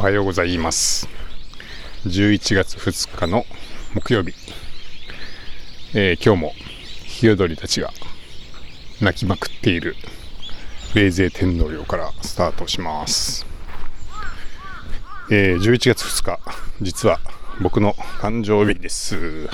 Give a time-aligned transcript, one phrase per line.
[0.00, 1.06] おはようございます。
[2.06, 3.44] 11月2日の
[3.92, 4.32] 木曜日。
[5.92, 6.52] えー今日も
[7.04, 7.90] ヒヨドリたちが
[9.02, 9.96] 鳴きまくっている
[10.94, 13.44] 冷泉天皇陵からスタートします。
[15.30, 16.40] えー11月2日、
[16.80, 17.20] 実は
[17.60, 19.50] 僕の誕生日です。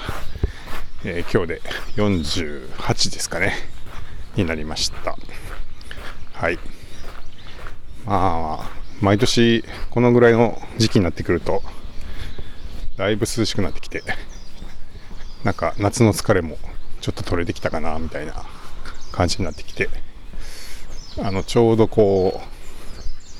[1.04, 1.62] えー今日で
[1.96, 3.52] 48ですかね、
[4.36, 5.16] になりました。
[6.34, 6.60] はい。
[8.04, 11.62] まあ、毎年このぐらいの時期になってくると、
[12.96, 14.02] だいぶ涼しくなってきて、
[15.44, 16.58] なんか夏の疲れも
[17.00, 18.44] ちょっと取れてきたかなみたいな
[19.12, 19.88] 感じになってきて、
[21.22, 22.40] あのちょうどこ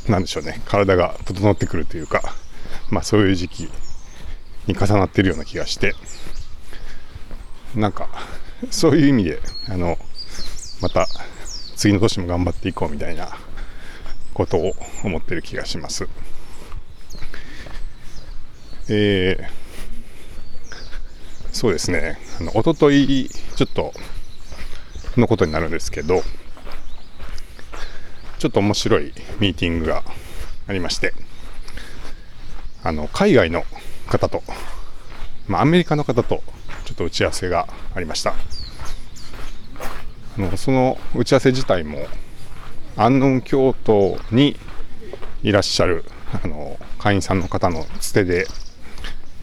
[0.09, 2.23] う、なんでしょうね、体が整ってくるというか、
[2.91, 3.71] まあそういう時期
[4.67, 5.95] に重なってるような気がして、
[7.75, 8.09] なんか
[8.71, 9.99] そういう意味で、あの、
[10.81, 11.07] また
[11.77, 13.37] 次の年も頑張っていこうみたいな
[14.37, 16.07] ことを思ってる気がします。
[18.91, 19.67] えー
[21.53, 23.95] そうですね、あの一昨日ちょっと
[25.17, 26.23] のことになるんですけど、
[28.39, 30.05] ちょっと面白いミーティングが
[30.67, 31.15] ありまして、
[32.83, 33.65] あの海外の
[34.07, 34.43] 方と、
[35.49, 36.43] まあ、アメリカの方と
[36.85, 38.35] ちょっと打ち合わせがありました。
[38.35, 38.35] あ
[40.37, 42.07] のその打ち合わせ自体も
[42.97, 44.57] 安納京都に
[45.43, 46.05] いらっしゃる
[46.43, 48.47] あの会員さんの方のつてで、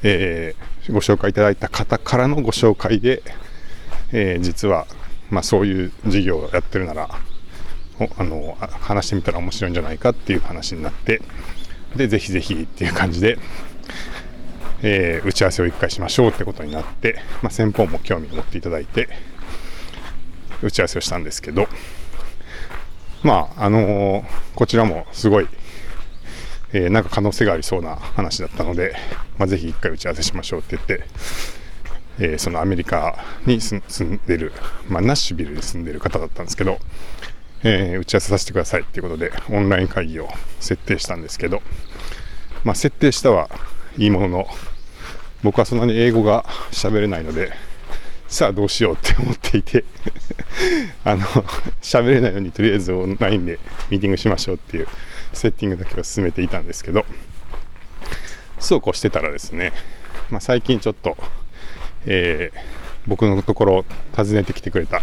[0.03, 3.23] えーご紹介いただいた方からのご紹介で、
[4.11, 4.85] えー実は、
[5.29, 7.09] まあ、そういう事業をやってるなら
[8.17, 11.21] あの話してみたら面白いんじゃないかっていう話になって
[11.95, 13.37] でぜひぜひっていう感じで、
[14.81, 19.07] えー打ち合わせを一回しましょうってことになって、まあ、先方も興味を持っていただいて
[20.61, 21.67] 打ち合わせをしたんですけど
[23.23, 24.23] まああのー
[24.55, 25.47] こちらもすごい、
[26.73, 28.95] えーなんか可能性がありそうな話だったので、
[29.37, 31.05] まあ、ぜひ一回打ち合わせしましょうって言って、
[32.19, 34.51] えーそのアメリカに住んでる、
[34.89, 36.77] まあ、ナッシュビルに住んでる方だったんですけど、
[37.63, 40.29] えー打ち合わせさせてくださいっていうことでオンライン会議を
[40.59, 41.61] 設定したんですけど、
[42.63, 43.49] まあ、設定したは
[43.97, 44.47] いいものの
[45.43, 47.51] 僕はそんなに英語が喋れないので
[48.33, 49.83] さあどうしようって思っていて
[51.05, 51.21] あの
[51.83, 53.59] 喋れないのにとりあえずオンラインで
[53.91, 54.87] ミーティングしましょうっていう
[55.33, 57.05] セッティングだけを進めていたんですけど
[58.57, 59.71] そうこうしてたらですね、
[60.31, 61.15] まあ、最近ちょっと、
[62.07, 62.59] えー
[63.05, 63.85] 僕のところを
[64.15, 65.01] 訪ねてきてくれた、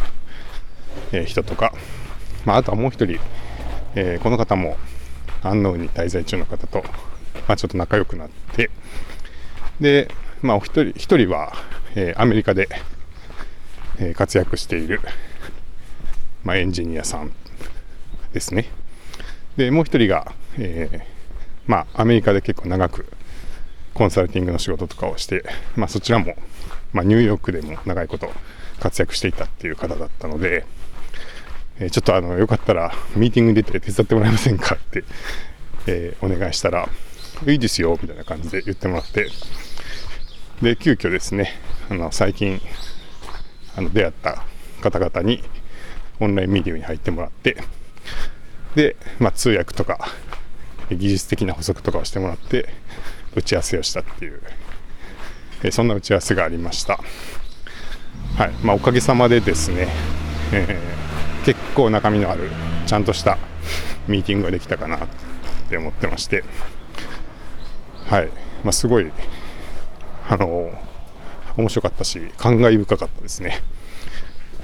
[1.13, 1.73] えー人とか、
[2.47, 3.21] まあ、あとはもう一人、
[3.95, 4.77] えーこの方も
[5.43, 6.83] 安納に滞在中の方と、
[7.47, 8.71] まあ、ちょっと仲良くなって
[9.81, 10.09] で、
[10.43, 11.53] まあ、お一人一人は、
[11.95, 12.69] えーアメリカで、
[14.01, 15.01] え活躍している、
[16.43, 17.33] まあ、エンジニアさん
[18.33, 18.67] ですね。
[19.57, 21.03] でもう一人が、えー
[21.67, 23.07] まあ、アメリカで結構長く
[23.95, 25.45] コンサルティングの仕事とかをして、
[25.77, 26.35] まあ、そちらも、
[26.93, 28.33] まあ、ニューヨークでも長いこと
[28.79, 30.65] 活躍していたっていう方だったので、
[31.79, 35.05] えーちょっとあのよかったらミーティングに出て手伝ってもらえませんかって、
[35.87, 36.89] えーお願いしたら
[37.47, 39.29] いいですよみたいな感じで言ってもらって
[40.61, 41.59] で急遽ですね
[41.89, 42.61] あの最近
[43.77, 44.45] あの出会った
[44.83, 45.43] 方々に
[46.21, 47.57] オンラインミーティングに入ってもらって
[48.75, 49.99] で、まあ、通訳とか
[50.91, 52.69] 技術的な補足とかをしてもらって
[53.35, 54.43] 打ち合わせをしたっていう、
[55.63, 56.99] えそんな打ち合わせがありました。
[58.37, 58.51] はい。
[58.65, 59.87] まあ、おかげさまでですね、
[60.53, 61.01] えー
[61.45, 62.51] 結構中身のある
[62.87, 63.39] ちゃんとした
[64.07, 65.09] ミーティングができたかなっ
[65.69, 66.45] て思ってまして、
[68.09, 68.27] はい。
[68.63, 69.11] まあ、すごい、
[70.29, 70.71] あの
[71.57, 73.63] 面白かったし感慨深かったですね。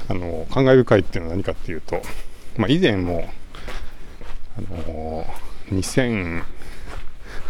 [0.08, 2.00] あの感慨深いっていうのは何かっていうと、
[2.56, 3.28] まあ、以前も
[4.56, 5.26] あの
[5.70, 6.44] 2000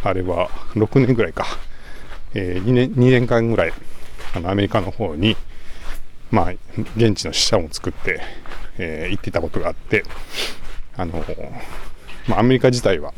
[0.02, 1.46] あれは6年ぐらいか、
[2.34, 3.72] えー 2, 年2年間ぐらい
[4.34, 5.36] あのアメリカの方に、
[6.30, 6.52] まあ、
[6.96, 8.20] 現地の支社を作って、
[8.78, 10.04] えー行ってたことがあって、
[10.96, 11.24] あの
[12.26, 13.12] まあ、アメリカ自体は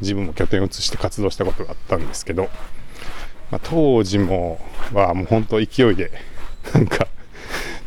[0.00, 2.50] 自分も拠点を移して活動したことがあったんですけど、
[3.52, 4.58] まあ、当時も
[4.92, 6.10] はもう本当勢いで
[6.74, 7.06] なんか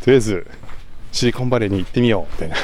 [0.02, 0.48] とりあえず
[1.12, 2.56] シリコンバレーに行ってみようみたいな。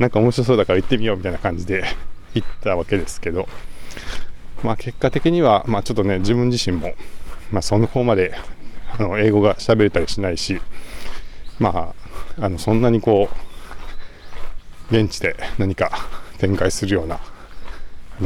[0.00, 1.84] なんか面白そうだから行ってみようみたいな感じで
[2.32, 3.46] 行ったわけですけど、
[4.64, 6.94] まあ、結果的には、まあ、ちょっとね自分自身も、
[7.52, 8.34] まあ、その方まで
[8.98, 10.58] あの英語が喋れたりしないし、
[11.58, 11.92] ま
[12.38, 13.28] あ、あのそんなにこ
[14.90, 15.90] う現地で何か
[16.38, 17.20] 展開するような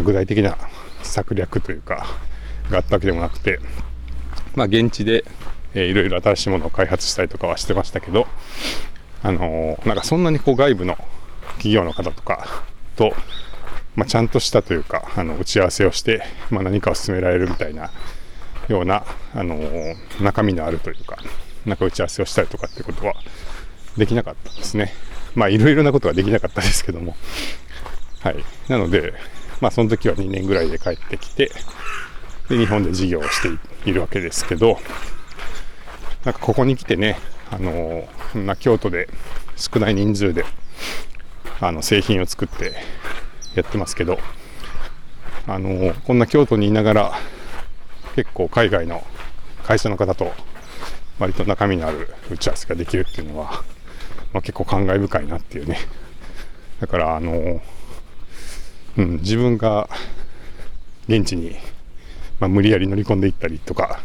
[0.01, 0.57] 具体的な
[1.03, 2.07] 策略というか
[2.71, 3.61] があったわけでもなくて、
[4.55, 5.25] まあ、現地で、
[5.75, 8.27] えーいろいろ新しいものを開発したりとかはしてましたけど、
[9.23, 10.97] あのーなんかそんなにこう外部の
[11.57, 12.65] 企業の方とか
[12.97, 13.15] と
[13.97, 17.91] まあ、ちゃんとしたというかあの打ち合わせをして、まあ、何かを進められるみたいな
[18.69, 21.19] ような、あのー、中身のあるというか
[21.65, 23.15] なんか打ち合わせをしたりとかっていうことは
[23.97, 24.93] できなかったですね。
[25.35, 27.17] まあいろいろなことができなかったですけども。
[28.21, 28.45] はい。
[28.69, 29.15] なので
[29.61, 31.51] まあその時は2年ぐらいで帰ってきて
[32.49, 34.79] で日本で事業をしているわけですけど
[36.25, 37.19] なんかここに来てね
[37.51, 39.09] あの、こんな京都で
[39.57, 40.45] 少ない人数で
[41.61, 42.73] あの製品を作って
[43.55, 44.19] やってますけど、
[45.47, 47.13] あのこんな京都にいながら
[48.17, 49.05] 結構海外の
[49.63, 50.33] 会社の方と
[51.19, 53.63] 割と中身のある打ち合わせができるっていうのは、
[54.33, 55.79] まあ、結構感慨深いなっていうね。
[56.81, 57.61] だからあの、
[58.97, 59.89] うん、自分が
[61.09, 61.57] 現地に、
[62.41, 64.01] まあ、無理やり乗り込んでいったりとか、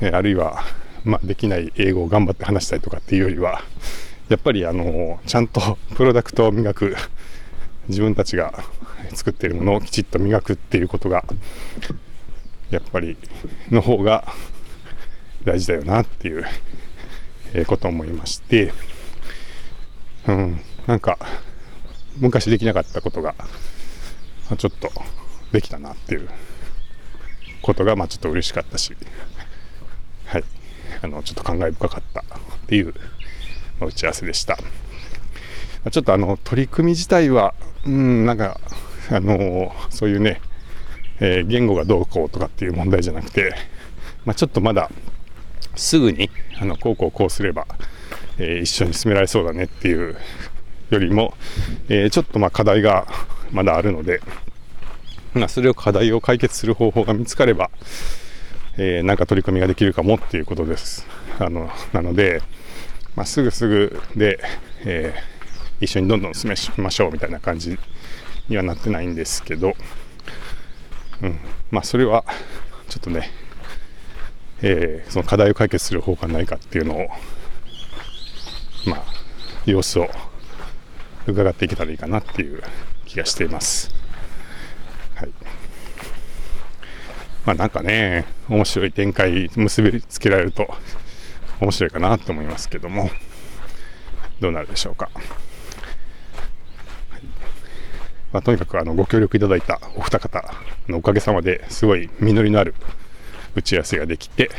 [0.00, 0.64] えあるいは、
[1.04, 3.62] まあ、できない英語を頑張って話したりとかっていうよりは
[4.28, 6.96] やっぱりあのちゃんと プロダクトを磨く
[7.88, 8.64] 自分たちが
[9.12, 11.24] 作っているものをきちっと磨くっていうことが
[12.70, 13.16] やっぱり
[13.70, 14.32] の方が
[15.44, 16.46] 大事だよなっていう
[17.66, 18.72] ことを思いまして、
[20.28, 21.18] うん、なんか
[22.18, 23.34] 昔できなかったことが
[24.56, 24.90] ちょっと
[25.50, 26.28] できたなっていう
[27.70, 28.96] ことがまあちょっと嬉しかったし、
[30.26, 30.44] はい、
[31.02, 32.24] あのちょっと感慨深かったっ
[32.66, 32.94] ていう
[33.80, 34.58] 打ち合わせでした。
[35.90, 37.54] ちょっとあの取り組み自体は、
[37.86, 38.60] うん、なんか、
[39.10, 40.40] あのそういうね、
[41.20, 43.54] えー、言語がどうこうとかっていう問題じゃなくて、
[44.24, 44.90] まあ、ちょっとまだ
[45.74, 46.28] すぐに
[46.60, 47.66] あのこうこうこうすれば、
[48.36, 50.16] えー、一緒に進められそうだねっていう
[50.90, 51.34] よりも、
[51.88, 53.06] えー、ちょっとまあ課題が
[53.52, 54.20] まだあるので、
[55.34, 57.70] まあ、それを課題を解決する方法が見つかれば、
[58.76, 61.06] えー、なんか取り組みができるかもっていうことです。
[61.38, 62.42] あのなので、
[63.14, 64.38] まあ、すぐすぐで、
[64.84, 67.78] えー、一緒にどんどん進めましょうみたいな感じ
[68.48, 69.74] にはなってないんですけど、
[71.22, 71.38] うん、
[71.70, 72.24] まあそれは
[72.88, 73.30] ちょっとね、
[74.62, 77.08] えー、その課題を解決する方法がないかっていうのを
[78.86, 79.04] まあ
[79.66, 80.08] 様子を
[81.26, 82.62] 伺っていけたらいいかなっていう
[83.04, 83.99] 気がしています。
[85.20, 85.30] はい。
[87.44, 90.66] まあなんかね、面白い展開結びつけられると
[91.60, 93.10] 面白いかなと思いますけども、
[94.40, 95.10] どうなるでしょうか。
[98.32, 100.54] まあ、とにかくあのご協力いただいたお二方
[100.88, 102.74] のおかげさまですごい実りのある
[103.54, 104.50] 打ち合わせができて、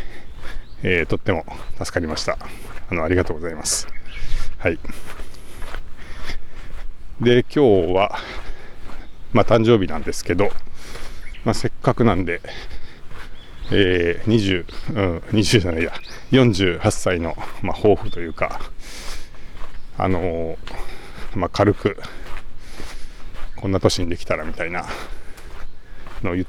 [0.84, 1.44] えー、とっても
[1.80, 2.38] 助かりました。
[2.92, 3.88] あのありがとうございます。
[4.60, 4.78] はい。
[7.20, 8.20] で、今日は、
[9.34, 10.50] まあ、誕生日なんですけど、
[11.46, 12.42] まあ、せっかくなんで、
[13.72, 15.94] えー、20、うん、20じゃないや、
[16.32, 18.60] 48歳の、まあ、抱負というか、
[19.98, 20.58] あのー、
[21.36, 21.98] まあ、軽く、
[23.56, 24.86] こんな年にできたらみたいな
[26.24, 26.46] のを言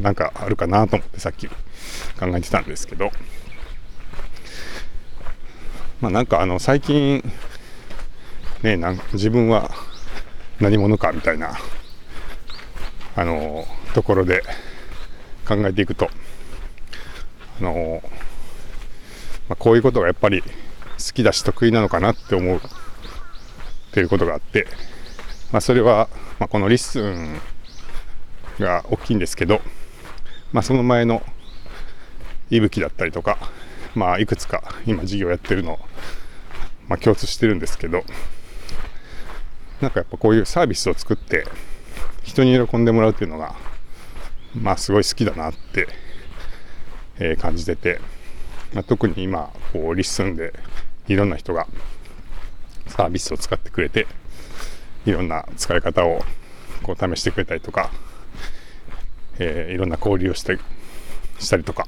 [0.00, 1.54] なんかあるかなと思ってさっき考
[2.34, 3.10] えてたんですけど、
[6.00, 7.22] まあなんかあの最近、
[8.62, 9.70] ね、なん自分は
[10.60, 11.56] 何者かみたいな、
[13.14, 14.42] あのところで
[15.46, 16.08] 考えていくと、
[17.60, 18.02] あの
[19.48, 20.48] まあ、こういうことがやっぱり好
[21.14, 22.60] きだし得意なのかなって思うっ
[23.92, 24.66] ていうことがあって、
[25.52, 27.40] まあ、それは、まあ、この LISTEN
[28.58, 29.60] が大きいんですけど、
[30.52, 31.22] まあ、その前の
[32.50, 33.38] 息吹だったりとか、
[33.94, 35.78] まあ、いくつか今事業やってるの、
[36.88, 38.04] まあ、共通してるんですけど
[39.80, 41.46] なんかやっぱこういうサービスを作って
[42.22, 43.54] 人に喜んでもらうっていうのが
[44.54, 45.88] まあすごい好きだなって、
[47.18, 48.00] えー、感じてて、
[48.72, 50.54] まあ、特に今こう LISTEN で
[51.08, 51.66] いろんな人が
[52.88, 54.06] サービスを使ってくれて
[55.04, 56.22] いろんな使い方を
[56.82, 57.90] こう試してくれたりとか、
[59.38, 60.58] えー、いろんな交流をして
[61.38, 61.86] したりとか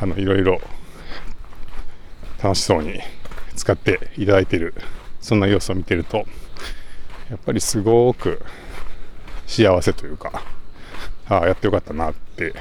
[0.00, 0.60] あのいろいろ
[2.42, 3.00] 楽しそうに
[3.54, 4.74] 使っていただいている
[5.20, 6.26] そんな様子を見てると
[7.30, 8.40] やっぱりすごく
[9.46, 10.42] 幸せというか
[11.28, 12.54] ああやってよかったなって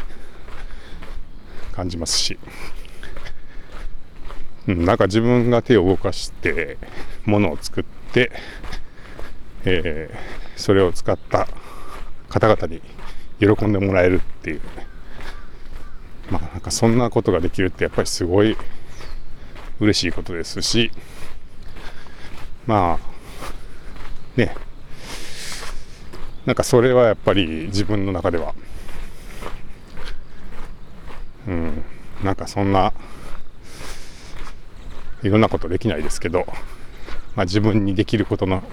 [1.72, 2.40] 感じますし、
[4.68, 6.78] うん、なんか自分が手を動かして
[7.26, 8.32] ものを作って、
[9.66, 11.48] えー、それを使った
[12.30, 12.82] 方々に
[13.40, 14.62] 喜んでもらえるっていう、
[16.32, 18.58] まあなんかそんなことができるってやっぱりすごい
[19.80, 20.92] 嬉しいことですし。
[22.66, 23.15] まあ
[24.38, 24.56] ね。
[26.46, 28.54] なんかそれはやっぱり自分の中では。
[31.48, 31.84] うん。
[32.24, 32.94] なんかそんな
[35.24, 36.46] いろんなことできないですけど、
[37.36, 38.64] まあ、自分にできることの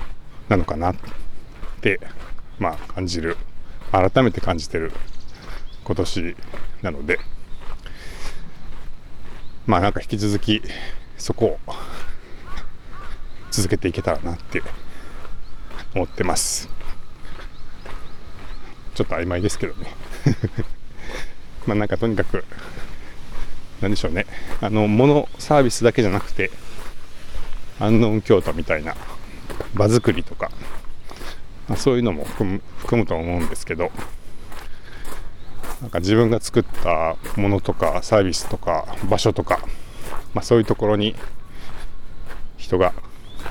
[0.49, 0.97] なのかなっ
[1.81, 1.99] て、
[2.59, 3.37] まあ、感じる、
[3.91, 4.93] 改めて感じてる
[5.85, 6.37] 今年
[6.83, 7.19] なので、
[9.67, 10.61] まあなんか引き続き
[11.17, 11.59] そこを
[13.51, 14.63] 続けていけたらなって
[15.95, 16.69] 思ってます。
[18.95, 19.95] ちょっと曖昧ですけどね。
[21.67, 22.45] まあなんかとにかく、
[23.81, 24.27] なんでしょうね。
[24.61, 26.51] あの、物、サービスだけじゃなくて、
[27.79, 28.95] 安納京都みたいな
[29.75, 30.51] 場作りとか、
[31.69, 33.91] まあ、そういうのも含む含むと思うんですけど、
[35.81, 39.61] なんか自分が作ったものとかサービスとか場所とか、
[40.33, 41.17] まあ、そういうところに
[42.57, 42.93] 人が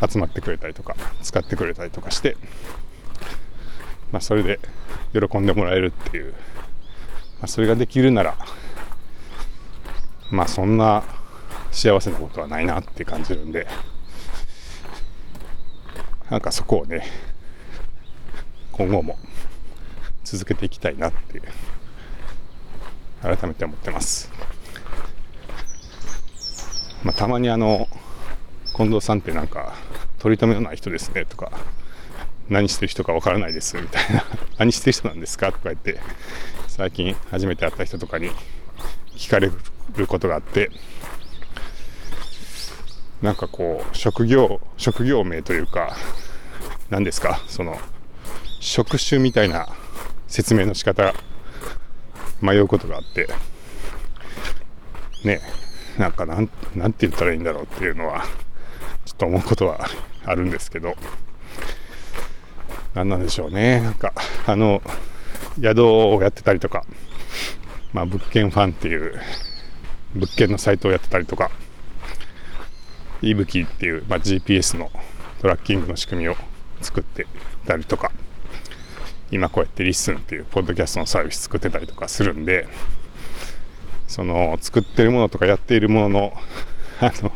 [0.10, 2.38] 集まってくれたりとか使ってくれたりとかして、
[4.12, 4.60] まあ、それで
[5.14, 6.38] 喜んでもらえるっていう、ま
[7.44, 8.38] あ、それができるなら
[10.32, 11.04] まあそんな
[11.72, 13.68] 幸せなことはないなって感じるんで
[16.30, 17.06] なんかそこをね
[18.72, 19.18] 今後も
[20.24, 21.44] 続けていきたいなっていう
[23.22, 24.32] 改めて思ってます。
[27.04, 27.88] まあ、たまにあの
[28.76, 29.74] 近藤さんってなんか
[30.22, 31.52] 取り留めのない人ですねとか
[32.48, 34.24] 何してる人かわからないですみたいな。
[34.60, 36.00] 何してる人なんですかとか言って
[36.68, 38.30] 最近初めて会った人とかに
[39.16, 39.50] 聞かれ
[39.96, 40.70] ることがあって
[43.24, 45.96] なんかこう職業職業名というか
[46.92, 47.80] 何ですかその
[48.60, 49.70] 職種みたいな
[50.28, 51.16] 説明の仕方
[52.42, 53.28] 迷うことがあって
[55.24, 55.42] ね
[55.98, 58.24] なんかなんなんて言ったらいいんだろうっていうのは
[59.06, 59.88] ちょっと思うことは
[60.26, 60.96] あるんですけど
[62.94, 63.80] 何なんでしょうね。
[63.80, 64.14] なんか
[64.46, 64.82] あの
[65.62, 66.86] 宿をやってたりとか、
[67.94, 69.20] まあ、物件ファンっていう
[70.16, 71.52] 物件のサイトをやってたりとか
[73.22, 74.92] e ブキっていう、まあ、GPS の
[75.42, 76.36] トラッキングの仕組みを
[76.82, 77.28] 作って
[77.66, 78.12] たりとか
[79.32, 82.68] 今こうやって LISTEN っていうポッドキャストのサービス作ってたりとかするんで
[84.08, 86.34] その作ってるものとかやっているものの
[87.02, 87.32] あの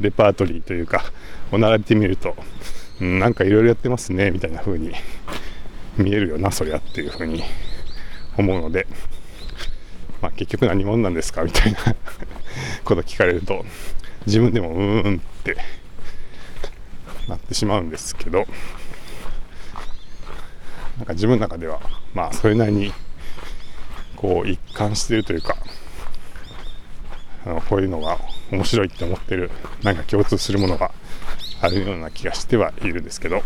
[0.00, 1.04] レパートリーというか
[1.52, 2.34] を並べてみると、
[3.00, 4.92] うん、なんかいろいろやってますねみたいな風に
[5.98, 7.42] 見えるよなそりゃっていう風に
[8.38, 8.86] 思うので、
[10.22, 11.78] まあ、結局何者なんですかみたいな
[12.84, 13.64] こと聞かれると
[14.26, 15.56] 自分でもうーんって
[17.28, 18.46] なってしまうんですけど
[20.96, 21.80] なんか自分の中では
[22.14, 22.92] まあそれなりに
[24.16, 25.56] こう一貫してるというか
[27.46, 28.18] あのこういうのが
[28.50, 29.50] 面白いって思ってる
[29.82, 30.92] なんか共通するものが
[31.60, 33.42] あるような気がしてはいるんですけど。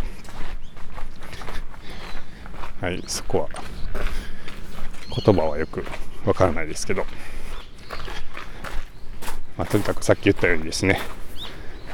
[2.85, 3.49] はいそこは
[5.25, 5.83] 言葉はよく
[6.27, 7.07] わからないですけど、
[9.57, 11.01] まあ、とにかくさっき言ったようにですね、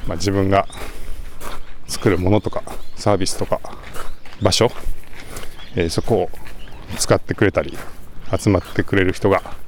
[0.09, 0.67] まあ、自分が
[1.87, 2.65] 作るものとか
[2.97, 3.61] サービスとか
[4.43, 4.73] 場所、
[5.77, 6.31] えー、そこを
[6.99, 7.79] 使ってくれたり
[8.37, 9.60] 集まってくれる人が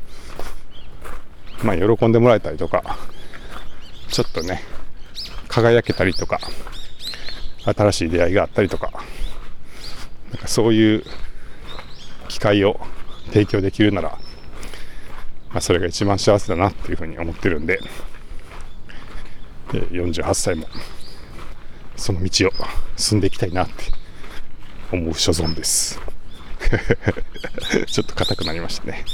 [1.63, 2.99] まあ、喜んでもらえたりとか、
[4.09, 4.63] ちょっとね、
[5.49, 6.41] 輝けたりとか、
[7.65, 8.91] 新しい出会いがあったりとか、
[10.31, 11.05] なんかそういう
[12.29, 12.81] 機会を
[13.27, 14.19] 提供できるなら、
[15.51, 17.79] まあ、それが一番幸せだなっていうふうに思ってるんで、
[19.71, 20.67] 48歳も
[21.97, 22.51] その道を
[22.97, 23.73] 進んでいきたいなって
[24.91, 26.01] 思う所存です。
[27.87, 29.05] ちょっと硬くなりましたね。